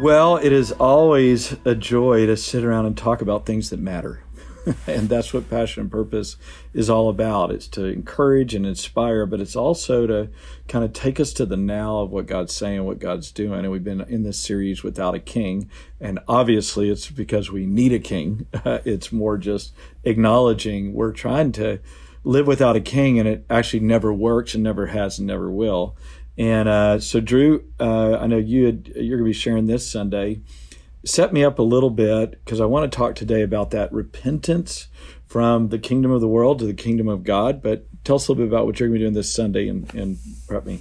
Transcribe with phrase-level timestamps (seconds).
[0.00, 4.22] Well, it is always a joy to sit around and talk about things that matter.
[4.86, 6.36] and that's what passion and purpose
[6.72, 7.50] is all about.
[7.50, 10.30] It's to encourage and inspire, but it's also to
[10.68, 13.58] kind of take us to the now of what God's saying, what God's doing.
[13.58, 15.68] And we've been in this series without a king.
[16.00, 18.46] And obviously, it's because we need a king.
[18.64, 19.74] it's more just
[20.04, 21.80] acknowledging we're trying to
[22.22, 25.96] live without a king, and it actually never works and never has and never will.
[26.38, 29.90] And uh, so, Drew, uh, I know you had, you're going to be sharing this
[29.90, 30.40] Sunday.
[31.04, 34.86] Set me up a little bit because I want to talk today about that repentance
[35.26, 37.60] from the kingdom of the world to the kingdom of God.
[37.60, 39.68] But tell us a little bit about what you're going to be doing this Sunday
[39.68, 40.80] and, and prep me.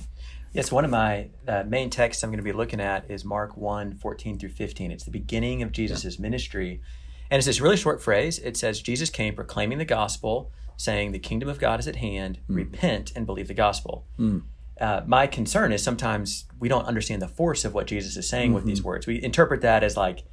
[0.54, 3.58] Yes, one of my uh, main texts I'm going to be looking at is Mark
[3.58, 4.92] 1 14 through 15.
[4.92, 6.22] It's the beginning of Jesus' yeah.
[6.22, 6.82] ministry.
[7.32, 8.38] And it's this really short phrase.
[8.40, 12.40] It says, Jesus came proclaiming the gospel, saying, The kingdom of God is at hand,
[12.50, 12.56] mm.
[12.56, 14.06] repent and believe the gospel.
[14.20, 14.44] Mm
[14.80, 18.50] uh, my concern is sometimes we don't understand the force of what Jesus is saying
[18.50, 18.56] mm-hmm.
[18.56, 19.08] with these words.
[19.08, 20.24] We interpret that as like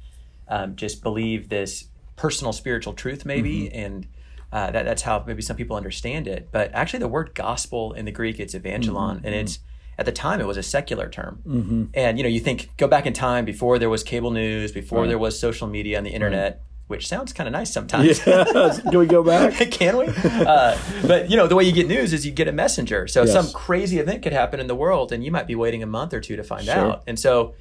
[0.47, 3.77] um, just believe this personal spiritual truth, maybe, mm-hmm.
[3.77, 4.07] and
[4.51, 6.49] uh, that, that's how maybe some people understand it.
[6.51, 9.25] But actually, the word gospel in the Greek it's evangelion, mm-hmm.
[9.25, 9.59] and it's
[9.97, 11.41] at the time it was a secular term.
[11.45, 11.83] Mm-hmm.
[11.93, 15.01] And you know, you think go back in time before there was cable news, before
[15.01, 15.07] right.
[15.07, 16.53] there was social media and the internet.
[16.53, 18.25] Right which sounds kind of nice sometimes.
[18.25, 18.43] Yeah.
[18.89, 19.53] Can we go back?
[19.71, 20.07] Can we?
[20.07, 23.07] Uh, but you know, the way you get news is you get a messenger.
[23.07, 23.33] So yes.
[23.33, 26.13] some crazy event could happen in the world, and you might be waiting a month
[26.13, 26.75] or two to find sure.
[26.75, 27.03] out.
[27.07, 27.55] And so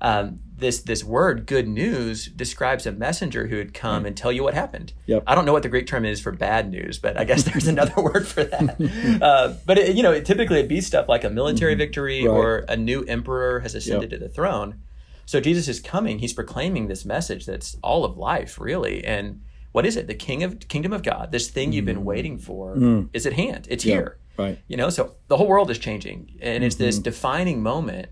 [0.00, 4.44] um, this this word "good news" describes a messenger who would come and tell you
[4.44, 4.92] what happened.
[5.06, 5.24] Yep.
[5.26, 7.66] I don't know what the Greek term is for bad news, but I guess there's
[7.68, 9.20] another word for that.
[9.20, 11.78] Uh, but it, you know, it, typically it'd be stuff like a military mm-hmm.
[11.78, 12.32] victory right.
[12.32, 14.20] or a new emperor has ascended yep.
[14.20, 14.82] to the throne.
[15.28, 16.20] So Jesus is coming.
[16.20, 19.04] He's proclaiming this message that's all of life, really.
[19.04, 20.06] And what is it?
[20.06, 22.04] The King of Kingdom of God, this thing you've been mm.
[22.04, 23.10] waiting for, mm.
[23.12, 23.66] is at hand.
[23.68, 24.18] It's yeah, here.
[24.38, 24.58] Right.
[24.68, 26.84] You know, so the whole world is changing, and it's mm-hmm.
[26.84, 28.08] this defining moment.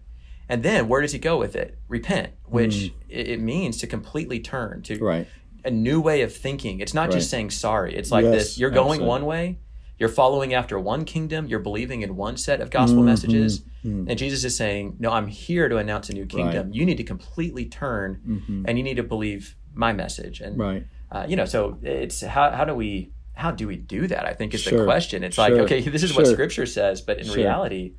[0.47, 1.79] And then where does he go with it?
[1.89, 2.93] Repent, which mm.
[3.09, 5.27] it means to completely turn to right.
[5.65, 6.81] a new way of thinking.
[6.81, 7.13] It's not right.
[7.13, 7.97] just saying sorry.
[7.97, 9.09] It's like yes, this: you're going absolutely.
[9.09, 9.59] one way,
[9.99, 11.47] you're following after one kingdom.
[11.47, 13.07] You're believing in one set of gospel mm-hmm.
[13.07, 13.61] messages.
[13.85, 14.11] Mm-hmm.
[14.11, 16.67] And Jesus is saying, No, I'm here to announce a new kingdom.
[16.67, 16.75] Right.
[16.75, 18.65] You need to completely turn mm-hmm.
[18.67, 20.41] and you need to believe my message.
[20.41, 20.87] And, right.
[21.11, 23.13] uh, you know, so it's how, how do we.
[23.35, 24.25] How do we do that?
[24.25, 24.79] I think is sure.
[24.79, 25.23] the question.
[25.23, 25.51] It's sure.
[25.51, 26.23] like, okay, this is sure.
[26.23, 27.93] what Scripture says, but in reality,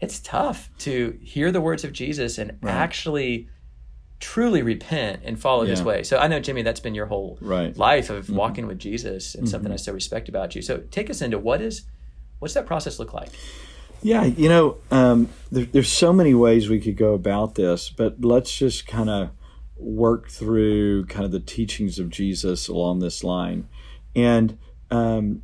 [0.00, 2.72] it's tough to hear the words of Jesus and right.
[2.72, 3.50] actually
[4.22, 5.70] truly repent and follow yeah.
[5.70, 6.04] his way.
[6.04, 7.76] So I know Jimmy, that's been your whole right.
[7.76, 8.36] life of mm-hmm.
[8.36, 9.50] walking with Jesus and mm-hmm.
[9.50, 10.62] something I so respect about you.
[10.62, 11.82] So take us into what is
[12.38, 13.30] what's that process look like?
[14.00, 18.24] Yeah, you know, um, there, there's so many ways we could go about this, but
[18.24, 19.30] let's just kind of
[19.76, 23.68] work through kind of the teachings of Jesus along this line.
[24.14, 24.56] And
[24.92, 25.42] um,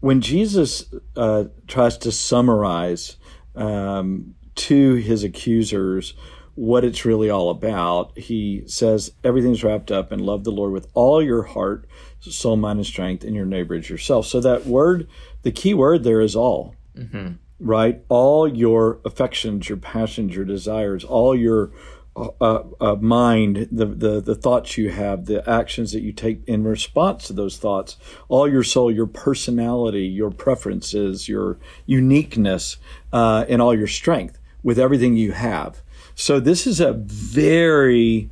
[0.00, 3.16] when Jesus uh, tries to summarize
[3.54, 6.14] um, to his accusers
[6.54, 8.16] what it's really all about.
[8.16, 11.86] He says everything's wrapped up in love the Lord with all your heart,
[12.20, 14.26] soul, mind, and strength, and your neighbor as yourself.
[14.26, 15.08] So that word,
[15.42, 17.34] the key word there is all, mm-hmm.
[17.58, 18.02] right?
[18.08, 21.72] All your affections, your passions, your desires, all your
[22.16, 26.62] uh, uh, mind, the, the the thoughts you have, the actions that you take in
[26.62, 27.96] response to those thoughts,
[28.28, 32.76] all your soul, your personality, your preferences, your uniqueness,
[33.12, 35.82] uh, and all your strength with everything you have.
[36.16, 38.30] So this is a very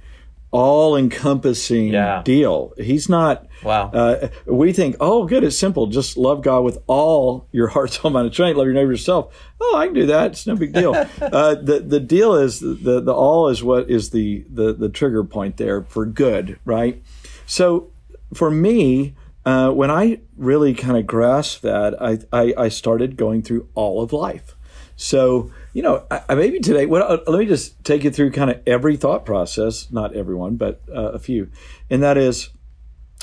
[0.52, 2.22] all encompassing yeah.
[2.24, 2.74] deal.
[2.76, 3.46] He's not.
[3.62, 3.90] Wow.
[3.90, 5.86] Uh, we think, oh, good, it's simple.
[5.86, 8.56] Just love God with all your heart, soul, mind, and strength.
[8.56, 9.34] Love your neighbor yourself.
[9.60, 10.32] Oh, I can do that.
[10.32, 10.94] It's no big deal.
[11.20, 15.24] uh, the the deal is the the all is what is the the the trigger
[15.24, 17.02] point there for good, right?
[17.46, 17.90] So
[18.32, 19.16] for me.
[19.44, 24.00] Uh, when I really kind of grasped that, I, I, I started going through all
[24.00, 24.54] of life.
[24.94, 28.50] So you know, I, maybe today, well, uh, let me just take you through kind
[28.50, 31.50] of every thought process, not everyone, but uh, a few.
[31.88, 32.50] And that is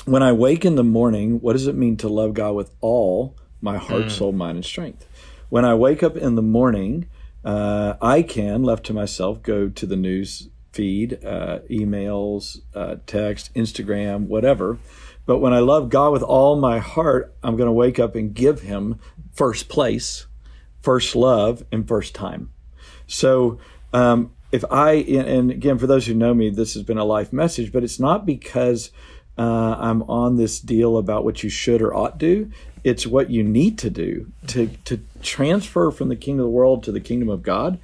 [0.04, 3.36] when I wake in the morning, what does it mean to love God with all
[3.60, 4.10] my heart, mm.
[4.10, 5.06] soul, mind, and strength?
[5.48, 7.08] When I wake up in the morning,
[7.44, 13.52] uh, I can, left to myself, go to the news feed, uh, emails, uh, text,
[13.54, 14.78] Instagram, whatever.
[15.26, 18.34] But when I love God with all my heart, I'm going to wake up and
[18.34, 18.98] give Him
[19.32, 20.26] first place
[20.82, 22.50] first love and first time.
[23.06, 23.58] So
[23.92, 27.32] um, if I and again for those who know me, this has been a life
[27.32, 28.90] message, but it's not because
[29.38, 32.50] uh, I'm on this deal about what you should or ought do.
[32.82, 36.82] It's what you need to do to to transfer from the kingdom of the world
[36.84, 37.78] to the kingdom of God.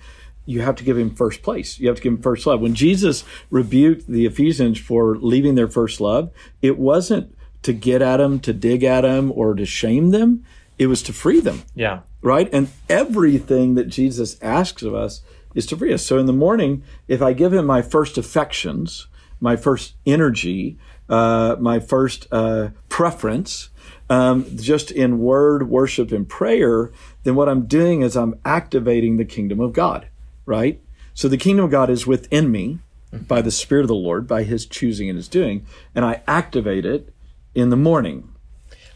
[0.49, 1.79] You have to give him first place.
[1.81, 2.61] You have to give him first love.
[2.61, 6.31] When Jesus rebuked the Ephesians for leaving their first love,
[6.63, 10.45] it wasn't to get at them, to dig at them, or to shame them.
[10.79, 11.65] It was to free them.
[11.75, 12.01] Yeah.
[12.26, 12.49] Right.
[12.52, 15.23] And everything that Jesus asks of us
[15.55, 16.05] is to free us.
[16.05, 19.06] So in the morning, if I give him my first affections,
[19.40, 20.76] my first energy,
[21.08, 23.70] uh, my first uh, preference,
[24.11, 26.90] um, just in word, worship, and prayer,
[27.23, 30.08] then what I'm doing is I'm activating the kingdom of God,
[30.46, 30.82] right?
[31.14, 32.81] So the kingdom of God is within me
[33.12, 35.64] by the Spirit of the Lord, by His choosing and His doing,
[35.94, 37.14] and I activate it
[37.55, 38.34] in the morning.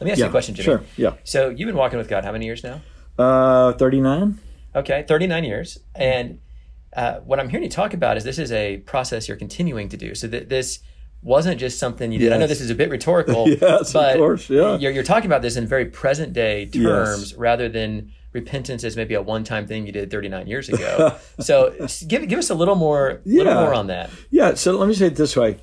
[0.01, 0.65] Let me ask Yeah, you a question, Jimmy.
[0.65, 1.15] sure, yeah.
[1.23, 2.81] So you've been walking with God how many years now?
[3.21, 4.39] Uh, 39?
[4.75, 5.79] Okay, 39 years.
[5.95, 6.39] And
[6.97, 9.97] uh, what I'm hearing you talk about is this is a process you're continuing to
[9.97, 10.15] do.
[10.15, 10.79] So that this
[11.23, 12.33] wasn't just something you did.
[12.33, 14.79] I know this is a bit rhetorical, Yes, of but course, yeah.
[14.79, 19.13] you're, you're talking about this in very present day terms rather than repentance as maybe
[19.15, 21.15] a one time thing you did 39 years ago.
[21.41, 21.75] so
[22.07, 23.61] give give us a little more, little Yeah.
[23.61, 24.09] more on that.
[24.31, 25.59] Yeah, so let me say it this way.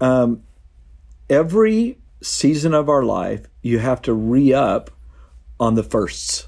[0.00, 0.42] Um,
[1.30, 4.90] every season of our life, you have to re up
[5.60, 6.47] on the firsts,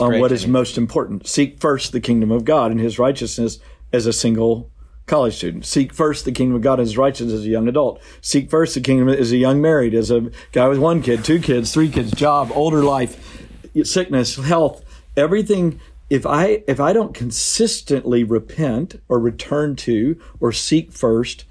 [0.00, 1.26] on what is most important.
[1.26, 3.58] Seek first the kingdom of God and his righteousness
[3.92, 4.70] as a single
[5.06, 5.64] college student.
[5.64, 8.02] Seek first the kingdom of God and his righteousness as a young adult.
[8.20, 11.38] Seek first the kingdom as a young married, as a guy with one kid, two
[11.38, 13.46] kids, three kids, job, older life,
[13.84, 14.84] sickness, health,
[15.16, 15.80] everything.
[16.10, 21.44] If I if I don't consistently repent or return to or seek first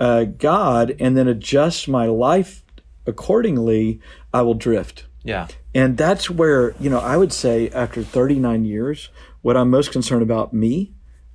[0.00, 2.62] uh, God and then adjust my life
[3.06, 4.00] accordingly,
[4.32, 5.04] I will drift.
[5.24, 5.48] Yeah.
[5.78, 9.10] And that's where, you know, I would say after 39 years,
[9.42, 10.92] what I'm most concerned about me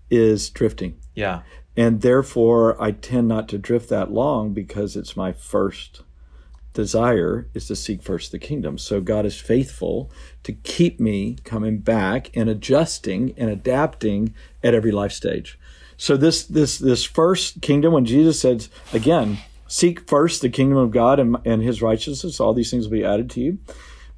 [0.09, 0.99] is drifting.
[1.15, 1.43] Yeah.
[1.77, 6.01] And therefore, I tend not to drift that long because it's my first
[6.73, 8.77] desire is to seek first the kingdom.
[8.77, 10.11] So God is faithful
[10.43, 15.57] to keep me coming back and adjusting and adapting at every life stage.
[15.95, 19.37] So this this this first kingdom when Jesus says again,
[19.67, 23.05] seek first the kingdom of God and, and his righteousness, all these things will be
[23.05, 23.59] added to you.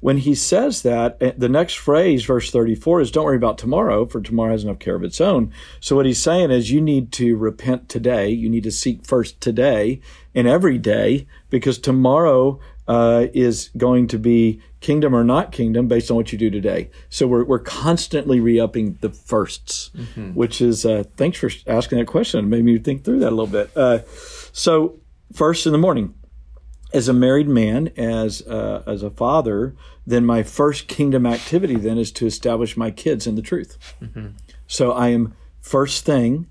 [0.00, 4.04] When he says that, eh, the next phrase, verse 34, is don't worry about tomorrow,
[4.04, 5.52] for tomorrow has enough care of its own.
[5.80, 8.28] So what he's saying is you need to repent today.
[8.28, 10.00] You need to seek first today
[10.34, 16.10] and every day because tomorrow uh, is going to be kingdom or not kingdom based
[16.10, 16.90] on what you do today.
[17.08, 19.90] So we're, we're constantly re-upping the 1sts
[20.34, 22.44] which is, uh, thanks for asking that question.
[22.44, 23.76] It made me think through that a little bit.
[23.76, 24.00] Uh,
[24.52, 25.00] so
[25.32, 26.14] first in the morning,
[26.96, 29.76] as a married man, as uh, as a father,
[30.06, 33.78] then my first kingdom activity then is to establish my kids in the truth.
[34.66, 36.46] So I am first thing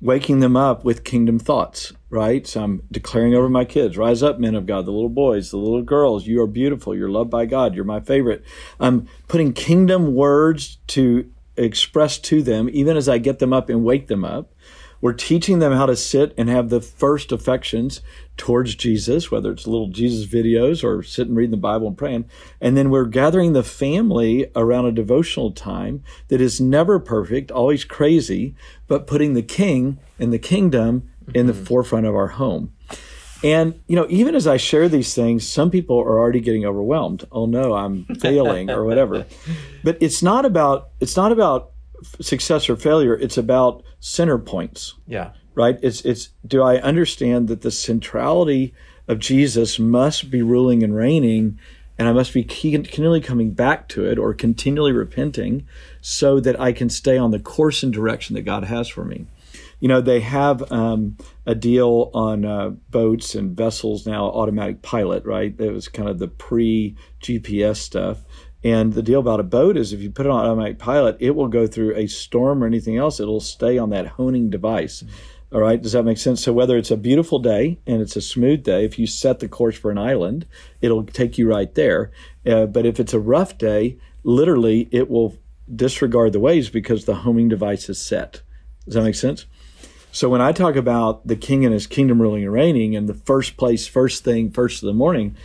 [0.00, 2.46] waking them up with kingdom thoughts, right?
[2.46, 5.58] So I'm declaring over my kids, rise up, men of God, the little boys, the
[5.58, 8.42] little girls, you are beautiful, you're loved by God, you're my favorite.
[8.78, 13.84] I'm putting kingdom words to express to them, even as I get them up and
[13.84, 14.54] wake them up.
[15.00, 18.02] We're teaching them how to sit and have the first affections
[18.36, 22.26] towards Jesus, whether it's little Jesus videos or sitting reading the Bible and praying.
[22.60, 27.84] And then we're gathering the family around a devotional time that is never perfect, always
[27.84, 28.54] crazy,
[28.88, 31.64] but putting the king and the kingdom in the mm-hmm.
[31.64, 32.72] forefront of our home.
[33.42, 37.24] And, you know, even as I share these things, some people are already getting overwhelmed.
[37.32, 39.26] Oh no, I'm failing or whatever.
[39.82, 41.72] But it's not about, it's not about
[42.20, 43.14] success or failure.
[43.16, 45.30] It's about center points Yeah.
[45.54, 45.78] right?
[45.82, 48.72] It's it's do I understand that the centrality
[49.08, 51.58] of Jesus must be ruling and reigning,
[51.98, 55.66] and I must be continually coming back to it or continually repenting,
[56.00, 59.26] so that I can stay on the course and direction that God has for me.
[59.80, 61.16] You know, they have um,
[61.46, 65.56] a deal on uh, boats and vessels now, automatic pilot, right?
[65.56, 68.18] That was kind of the pre GPS stuff.
[68.62, 71.34] And the deal about a boat is if you put it on automatic pilot, it
[71.34, 75.02] will go through a storm or anything else, it'll stay on that honing device.
[75.52, 76.44] All right, does that make sense?
[76.44, 79.48] So whether it's a beautiful day and it's a smooth day, if you set the
[79.48, 80.46] course for an island,
[80.80, 82.12] it'll take you right there.
[82.46, 85.36] Uh, but if it's a rough day, literally it will
[85.74, 88.42] disregard the waves because the homing device is set.
[88.84, 89.46] Does that make sense?
[90.12, 93.14] So when I talk about the king and his kingdom ruling and reigning and the
[93.14, 95.36] first place, first thing, first of the morning,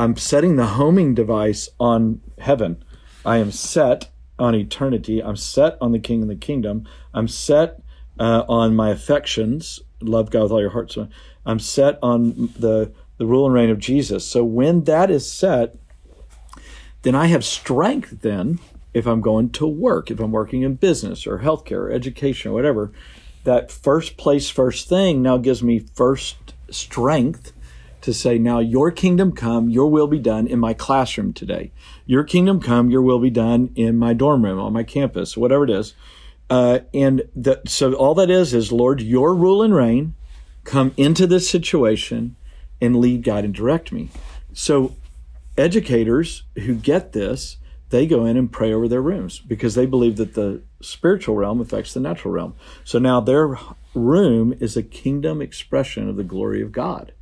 [0.00, 2.82] I'm setting the homing device on heaven.
[3.26, 5.22] I am set on eternity.
[5.22, 6.88] I'm set on the king and the kingdom.
[7.12, 7.82] I'm set
[8.18, 9.80] uh, on my affections.
[10.00, 10.90] Love God with all your heart.
[10.90, 11.08] So
[11.44, 14.24] I'm set on the the rule and reign of Jesus.
[14.24, 15.76] So when that is set,
[17.02, 18.58] then I have strength then
[18.94, 22.54] if I'm going to work, if I'm working in business or healthcare or education or
[22.54, 22.90] whatever,
[23.44, 27.52] that first place, first thing now gives me first strength
[28.02, 31.72] to say, now your kingdom come, your will be done in my classroom today.
[32.06, 35.64] Your kingdom come, your will be done in my dorm room, on my campus, whatever
[35.64, 35.94] it is.
[36.48, 40.14] Uh, and the, so all that is is, Lord, your rule and reign
[40.64, 42.36] come into this situation
[42.80, 44.10] and lead, guide, and direct me.
[44.52, 44.96] So
[45.56, 47.58] educators who get this,
[47.90, 51.60] they go in and pray over their rooms because they believe that the spiritual realm
[51.60, 52.54] affects the natural realm.
[52.84, 53.58] So now their
[53.94, 57.12] room is a kingdom expression of the glory of God.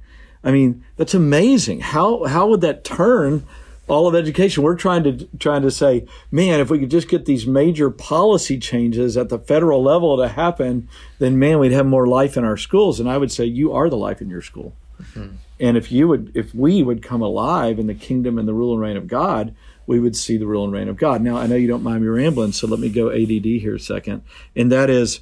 [0.43, 1.81] I mean, that's amazing.
[1.81, 3.45] How how would that turn
[3.89, 4.63] all of education?
[4.63, 8.59] We're trying to trying to say, man, if we could just get these major policy
[8.59, 12.57] changes at the federal level to happen, then man, we'd have more life in our
[12.57, 13.01] schools.
[13.01, 14.75] And I would say, you are the life in your school.
[15.03, 15.37] Mm-hmm.
[15.61, 18.73] And if you would, if we would come alive in the kingdom and the rule
[18.73, 19.55] and reign of God,
[19.87, 21.23] we would see the rule and reign of God.
[21.23, 23.81] Now, I know you don't mind me rambling, so let me go ADD here a
[23.81, 24.23] second.
[24.55, 25.21] And that is,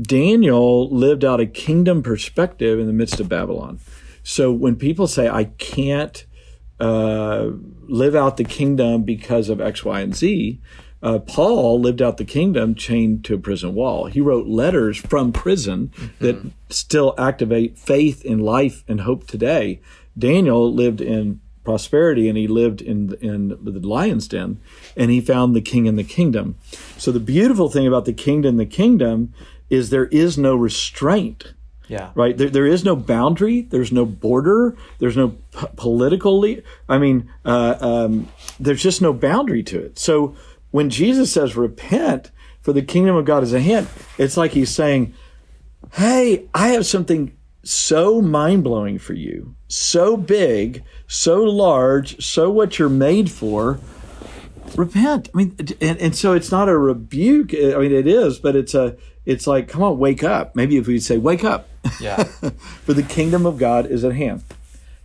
[0.00, 3.78] Daniel lived out a kingdom perspective in the midst of Babylon.
[4.22, 6.24] So when people say, I can't
[6.78, 7.50] uh,
[7.82, 10.60] live out the kingdom because of X, Y, and Z,
[11.02, 14.06] uh, Paul lived out the kingdom chained to a prison wall.
[14.06, 16.24] He wrote letters from prison mm-hmm.
[16.24, 19.80] that still activate faith in life and hope today.
[20.18, 24.58] Daniel lived in prosperity and he lived in in the lion's den
[24.96, 26.56] and he found the king in the kingdom.
[26.96, 29.32] So the beautiful thing about the kingdom the kingdom
[29.68, 31.52] is there is no restraint
[31.90, 32.12] yeah.
[32.14, 32.38] Right.
[32.38, 33.62] There, there is no boundary.
[33.62, 34.76] There's no border.
[35.00, 36.40] There's no p- political.
[36.40, 38.28] Le- I mean, uh, um,
[38.60, 39.98] there's just no boundary to it.
[39.98, 40.36] So
[40.70, 42.30] when Jesus says repent,
[42.60, 45.14] for the kingdom of God is at hand, it's like he's saying,
[45.94, 52.78] "Hey, I have something so mind blowing for you, so big, so large, so what
[52.78, 53.80] you're made for."
[54.76, 55.30] Repent.
[55.34, 57.52] I mean, and, and so it's not a rebuke.
[57.52, 58.96] I mean, it is, but it's a
[59.30, 60.56] it's like, come on, wake up.
[60.56, 61.68] Maybe if we say, wake up.
[62.00, 62.24] Yeah.
[62.84, 64.42] For the kingdom of God is at hand.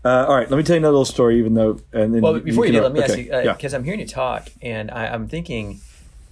[0.04, 1.80] Uh, all right, let me tell you another little story, even though.
[1.94, 3.12] And then well, before you, you do, let me okay.
[3.12, 3.80] ask you, because uh, yeah.
[3.80, 5.80] I'm hearing you talk, and I, I'm thinking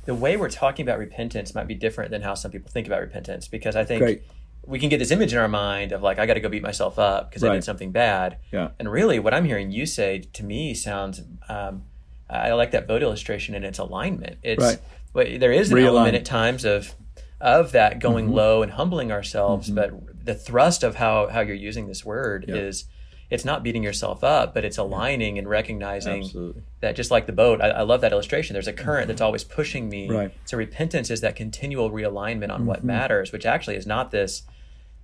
[0.06, 3.02] the way we're talking about repentance might be different than how some people think about
[3.02, 4.02] repentance, because I think.
[4.02, 4.24] Great.
[4.66, 6.64] We can get this image in our mind of like I got to go beat
[6.64, 7.52] myself up because right.
[7.52, 8.38] I did something bad.
[8.50, 8.70] Yeah.
[8.80, 11.84] And really, what I'm hearing you say to me sounds um,
[12.30, 14.38] I like that boat illustration and its alignment.
[14.42, 14.80] It's right.
[15.14, 15.88] Well, there is an Realign.
[15.88, 16.96] element at times of
[17.44, 18.36] of that going mm-hmm.
[18.36, 19.70] low and humbling ourselves.
[19.70, 19.76] Mm-hmm.
[19.76, 22.56] But the thrust of how how you're using this word yeah.
[22.56, 22.86] is
[23.30, 26.64] it's not beating yourself up, but it's aligning and recognizing Absolutely.
[26.82, 28.54] that just like the boat, I, I, love that illustration.
[28.54, 30.08] There's a current that's always pushing me.
[30.08, 30.32] Right.
[30.46, 32.66] So repentance is that continual realignment on mm-hmm.
[32.66, 34.44] what matters, which actually is not this.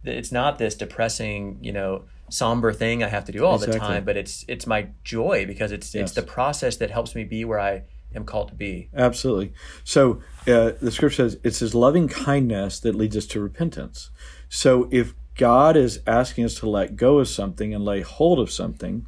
[0.04, 3.80] It's not this depressing, you know, somber thing I have to do all exactly.
[3.80, 6.04] the time, but it's it's my joy because it's yes.
[6.04, 7.84] it's the process that helps me be where I
[8.16, 8.90] am called to be.
[8.96, 9.54] Absolutely.
[9.84, 14.10] So uh, the scripture says it's his loving kindness that leads us to repentance.
[14.50, 18.52] So if God is asking us to let go of something and lay hold of
[18.52, 19.06] something,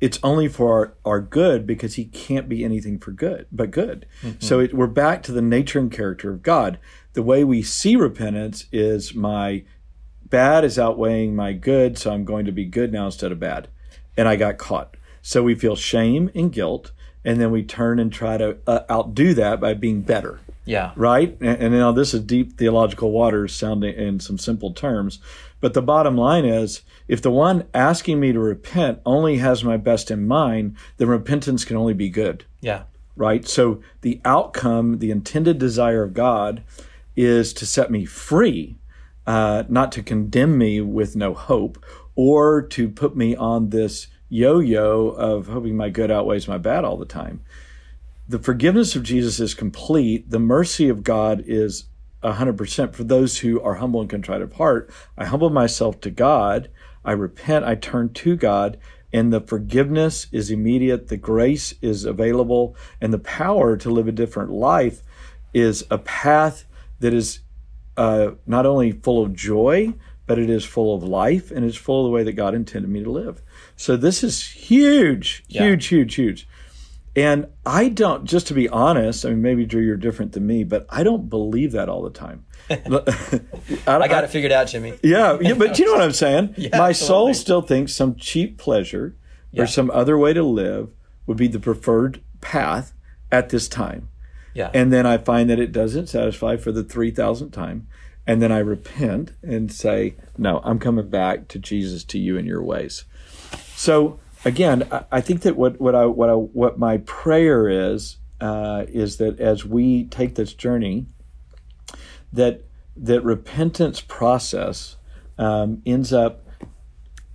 [0.00, 4.04] it's only for our, our good because he can't be anything for good but good.
[4.22, 4.40] Mm-hmm.
[4.40, 6.78] So it, we're back to the nature and character of God.
[7.12, 9.62] The way we see repentance is my
[10.24, 13.68] bad is outweighing my good, so I'm going to be good now instead of bad.
[14.16, 14.96] And I got caught.
[15.22, 16.90] So we feel shame and guilt
[17.24, 20.40] and then we turn and try to uh, outdo that by being better.
[20.64, 20.92] Yeah.
[20.96, 21.36] Right?
[21.40, 25.18] And, and now this is deep theological waters sounding in some simple terms.
[25.60, 29.76] But the bottom line is if the one asking me to repent only has my
[29.76, 32.44] best in mind, then repentance can only be good.
[32.60, 32.84] Yeah.
[33.16, 33.46] Right?
[33.46, 36.62] So the outcome, the intended desire of God
[37.14, 38.76] is to set me free,
[39.26, 45.08] uh, not to condemn me with no hope or to put me on this yo-yo
[45.08, 47.44] of hoping my good outweighs my bad all the time.
[48.26, 50.30] The forgiveness of Jesus is complete.
[50.30, 51.84] The mercy of God is
[52.22, 54.90] 100% for those who are humble and contrite of heart.
[55.18, 56.70] I humble myself to God.
[57.04, 57.66] I repent.
[57.66, 58.78] I turn to God.
[59.12, 61.08] And the forgiveness is immediate.
[61.08, 62.74] The grace is available.
[63.02, 65.02] And the power to live a different life
[65.52, 66.64] is a path
[67.00, 67.40] that is
[67.98, 69.92] uh, not only full of joy,
[70.26, 72.90] but it is full of life and it's full of the way that God intended
[72.90, 73.42] me to live.
[73.76, 75.98] So this is huge, huge, yeah.
[75.98, 76.48] huge, huge.
[77.14, 80.64] And I don't, just to be honest, I mean, maybe Drew, you're different than me,
[80.64, 82.46] but I don't believe that all the time.
[82.70, 82.76] I,
[83.86, 84.98] I, got it figured out, Jimmy.
[85.02, 86.54] Yeah, yeah but you know what I'm saying?
[86.56, 86.94] yeah, My absolutely.
[86.94, 89.16] soul still thinks some cheap pleasure
[89.54, 90.94] or some other way to live
[91.26, 92.94] would be the preferred path
[93.30, 94.08] at this time.
[94.54, 94.70] Yeah.
[94.72, 97.88] And then I find that it doesn't satisfy for the 3000th time.
[98.26, 102.46] And then I repent and say, no, I'm coming back to Jesus, to you and
[102.46, 103.04] your ways.
[103.74, 108.84] So again, I, think that what what I what I what my prayer is uh,
[108.88, 111.06] is that as we take this journey,
[112.32, 112.64] that
[112.96, 114.96] that repentance process
[115.38, 116.46] um, ends up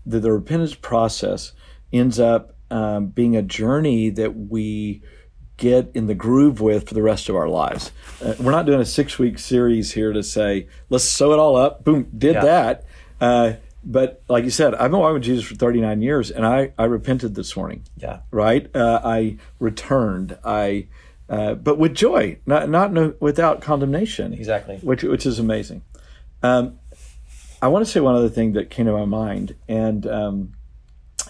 [0.06, 1.54] that the repentance process
[1.92, 5.02] ends up um, being a journey that we
[5.58, 7.92] get in the groove with for the rest of our lives.
[8.24, 11.56] Uh, we're not doing a six week series here to say let's sew it all
[11.56, 11.84] up.
[11.84, 12.42] Boom, did Yeah.
[12.46, 12.86] that.
[13.20, 16.74] Uh, but like you said, I've been walking with Jesus for 39 years, and I,
[16.78, 18.20] I repented this morning Yeah.
[18.32, 18.70] right?
[18.76, 20.38] Uh, I returned.
[20.44, 20.88] I,
[21.30, 24.34] uh, but with joy, not not no, without condemnation.
[24.34, 24.78] Exactly.
[24.78, 25.82] Which which is amazing.
[26.44, 26.80] Um,
[27.62, 30.54] I want to say one other thing that came to my mind, and um,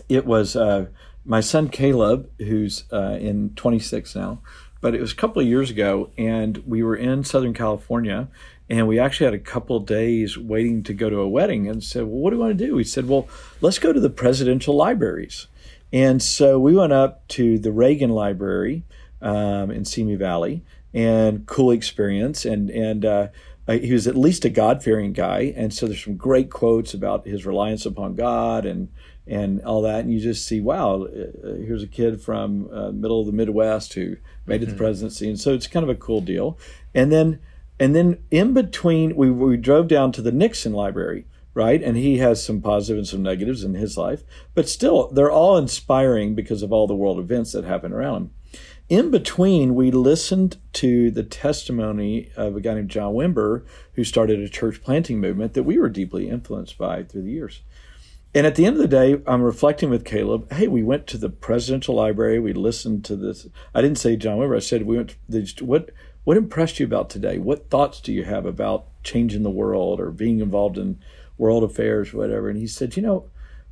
[0.09, 0.87] it was uh,
[1.27, 4.39] my son Caleb, who's uh, in 26 now.
[4.79, 8.29] But it was a couple of years ago, and we were in Southern California,
[8.69, 11.83] and we actually had a couple of days waiting to go to a wedding, and
[11.83, 13.27] said, "Well, what do you want to do?" We said, "Well,
[13.59, 15.47] let's go to the presidential libraries."
[15.91, 18.83] And so we went up to the Reagan Library
[19.21, 22.45] um, in Simi Valley, and cool experience.
[22.45, 23.27] And and uh,
[23.67, 26.93] uh, he was at least a God fearing guy, and so there's some great quotes
[26.93, 28.89] about his reliance upon God and
[29.27, 30.01] and all that.
[30.01, 33.93] And you just see, wow, uh, here's a kid from uh, middle of the Midwest
[33.93, 36.57] who made it to the presidency, and so it's kind of a cool deal.
[36.93, 37.39] And then
[37.79, 41.25] and then in between, we we drove down to the Nixon Library
[41.57, 41.81] right?
[41.81, 44.21] And he has some positive and some negatives in his life,
[44.53, 48.31] but still, they're all inspiring because of all the world events that happen around him.
[48.89, 54.39] In between, we listened to the testimony of a guy named John Wimber, who started
[54.39, 57.63] a church planting movement that we were deeply influenced by through the years.
[58.35, 60.51] And at the end of the day, I'm reflecting with Caleb.
[60.51, 62.39] Hey, we went to the presidential library.
[62.39, 63.47] We listened to this.
[63.73, 64.55] I didn't say John Wimber.
[64.55, 65.15] I said we went.
[65.31, 65.89] To what
[66.23, 67.37] What impressed you about today?
[67.37, 70.99] What thoughts do you have about changing the world or being involved in
[71.37, 72.49] world affairs, or whatever?
[72.49, 73.29] And he said, you know,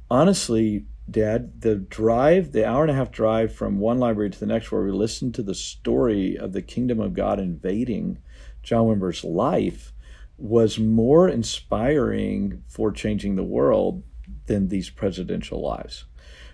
[0.10, 4.46] honestly, Dad, the drive, the hour and a half drive from one library to the
[4.46, 8.20] next, where we listened to the story of the kingdom of God invading
[8.64, 9.92] John Wimber's life,
[10.38, 14.02] was more inspiring for changing the world
[14.48, 16.06] than these presidential lives.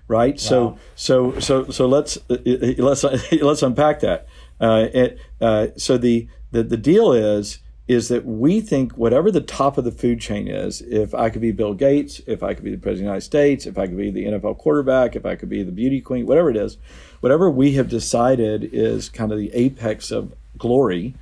[0.07, 0.39] Right.
[0.39, 4.27] So so so so let's uh, uh, let's let's unpack that.
[4.60, 9.41] Uh, it, uh, so the, the the deal is is that we think whatever the
[9.41, 12.63] top of the food chain is, if I could be Bill Gates, if I could
[12.63, 15.25] be the president of the United States, if I could be the NFL quarterback, if
[15.25, 16.77] I could be the beauty queen, whatever it is,
[17.19, 21.15] whatever we have decided is kind of the apex of glory,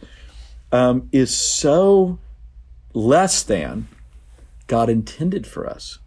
[0.71, 2.19] um, is so
[2.93, 3.88] less than
[4.67, 5.97] God intended for us.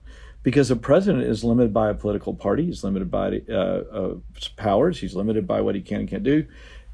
[0.42, 4.14] Because a president is limited by a political party, he's limited by uh, uh,
[4.56, 6.46] powers, he's limited by what he can and can't do,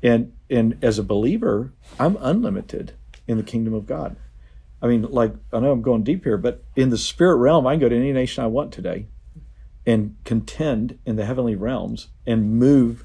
[0.02, 2.92] and and as a believer, I'm unlimited
[3.26, 4.16] in the kingdom of God.
[4.82, 7.72] I mean, like I know I'm going deep here, but in the spirit realm, I
[7.74, 9.06] can go to any nation I want today,
[9.86, 13.04] and contend in the heavenly realms and move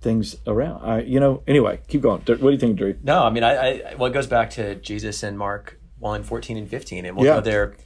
[0.00, 0.82] things around.
[0.84, 2.22] I, you know, anyway, keep going.
[2.26, 2.96] What do you think, Drew?
[3.02, 6.56] No, I mean, I, I well, it goes back to Jesus and Mark 1, 14
[6.56, 7.34] and 15, and we'll Yeah.
[7.36, 7.76] go there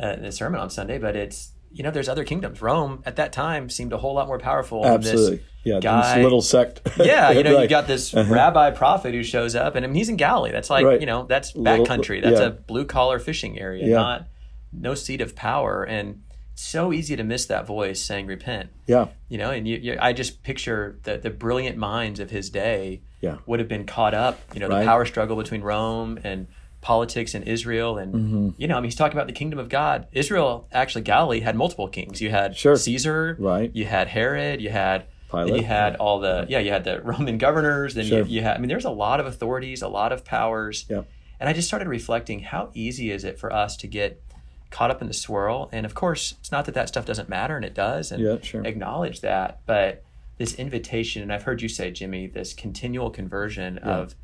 [0.00, 2.62] uh, in the sermon on Sunday, but it's, you know, there's other kingdoms.
[2.62, 5.78] Rome at that time seemed a whole lot more powerful than Absolutely, this yeah.
[5.80, 6.14] guy.
[6.16, 6.80] this little sect.
[6.98, 7.68] yeah, you know, you Right.
[7.70, 8.32] got this uh-huh.
[8.32, 10.52] rabbi prophet who shows up, and I mean, he's in Galilee.
[10.52, 11.00] That's like, Right.
[11.00, 12.22] you know, that's backcountry.
[12.22, 12.46] That's yeah.
[12.46, 13.96] a blue collar fishing area, Yeah.
[13.96, 14.28] not
[14.72, 15.84] no seat of power.
[15.84, 16.22] And
[16.54, 20.14] so easy to miss that voice saying, repent yeah, you know and you, you, i
[20.14, 23.36] just picture the, the brilliant minds of his day Yeah.
[23.44, 24.78] would have been caught up you know Right.
[24.80, 26.46] the power struggle between rome and
[26.86, 28.48] politics in israel and Mm-hmm.
[28.58, 31.56] you know I mean, he's talking about the kingdom of god israel actually galilee had
[31.56, 32.76] multiple kings you had Sure.
[32.76, 33.74] caesar Right.
[33.74, 35.56] you had herod you had Pilate.
[35.56, 38.20] you had all the yeah you had the roman governors then Sure.
[38.20, 41.02] you, you had i mean there's a lot of authorities a lot of powers Yeah.
[41.40, 44.22] and i just started reflecting how easy is it for us to get
[44.70, 47.56] caught up in the swirl and of course it's not that that stuff doesn't matter
[47.56, 48.64] and it does and Yeah, sure.
[48.64, 50.04] acknowledge that but
[50.38, 54.14] this invitation and i've heard you say jimmy this continual conversion of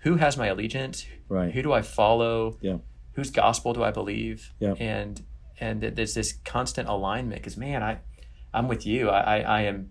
[0.00, 1.34] who has my allegiance Mm-hmm.
[1.34, 1.52] Right.
[1.54, 2.78] who do i follow Yeah.
[3.12, 4.74] whose gospel do i believe Yeah.
[4.80, 5.22] and
[5.60, 7.98] and that there's this constant alignment because man i
[8.54, 9.90] i'm with you i i, I am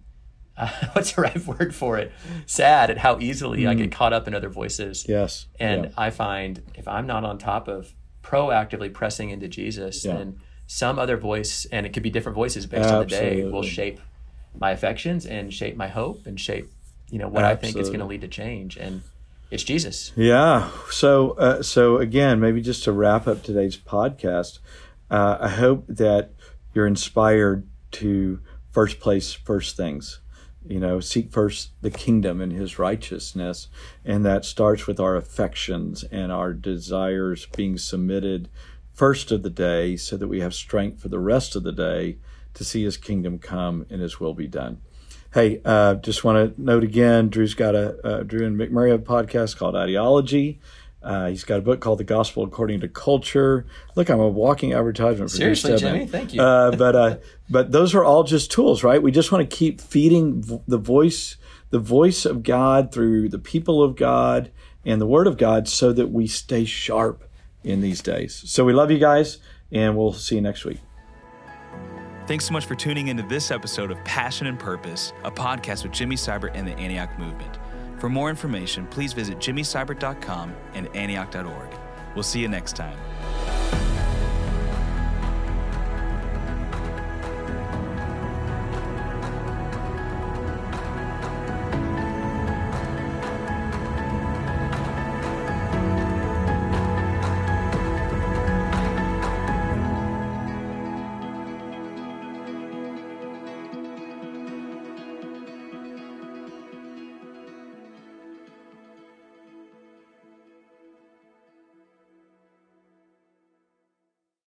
[0.94, 2.12] what's the right word for it
[2.46, 5.48] sad at how easily i get caught up in other voices Yes.
[5.60, 5.90] and Mm.
[5.90, 5.94] yeah.
[5.98, 10.18] I find if I'm not on top of proactively pressing into Jesus, Yeah.
[10.18, 13.64] then some other voice, and it could be different voices based on the day, will
[13.64, 14.00] shape
[14.60, 16.70] my affections and shape my hope and shape,
[17.10, 18.78] you know, what I think is going to lead to change.
[18.78, 19.02] And
[19.52, 20.12] it's Jesus.
[20.16, 20.70] Yeah.
[20.92, 24.60] So, uh, so again, maybe just to wrap up today's podcast,
[25.10, 26.34] uh, I hope that
[26.74, 28.40] you're inspired to
[28.72, 30.22] first place first things.
[30.68, 33.70] You know, seek first the kingdom and His righteousness,
[34.06, 38.50] and that starts with our affections and our desires being submitted
[38.94, 42.18] first of the day, so that we have strength for the rest of the day
[42.54, 44.82] to see His kingdom come and His will be done.
[45.32, 49.02] Hey, uh, just want to note again, Drew's got a uh, Drew and McMurray have
[49.02, 50.60] a podcast called Ideology.
[51.04, 53.66] Uh, he's got a book called The Gospel According to Culture.
[53.96, 56.42] Look, I'm a walking advertisement for Seriously, Jimmy, thank you.
[56.42, 57.18] Uh, but uh,
[57.50, 59.02] but those are all just tools, right?
[59.02, 61.38] We just want to keep feeding v- the voice
[61.70, 64.52] the voice of God through the people of God
[64.84, 67.24] and the Word of God, so that we stay sharp
[67.64, 68.44] in these days.
[68.48, 69.38] So we love you guys,
[69.72, 70.80] and we'll see you next week.
[72.30, 75.92] Thanks so much for tuning into this episode of Passion and Purpose, a podcast with
[75.92, 77.58] Jimmy Seibert and the Antioch Movement.
[77.98, 81.70] For more information, please visit jimmyseibert.com and antioch.org.
[82.14, 83.00] We'll see you next time.